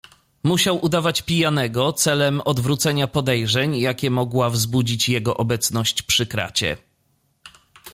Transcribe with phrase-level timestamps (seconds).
[0.43, 6.77] "Musiał udawać pijanego, celem odwrócenia podejrzeń, jakie mogła wzbudzić jego obecność przy kracie."